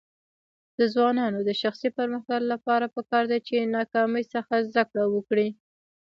د 0.79 0.81
ځوانانو 0.93 1.39
د 1.47 1.51
شخصي 1.61 1.89
پرمختګ 1.97 2.41
لپاره 2.53 2.85
پکار 2.95 3.23
ده 3.31 3.37
چې 3.47 3.71
ناکامۍ 3.75 4.23
څخه 4.33 4.53
زده 4.69 4.83
کړه 4.89 5.05
وکړي. 5.13 5.47